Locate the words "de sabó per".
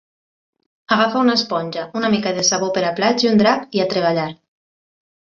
2.37-2.83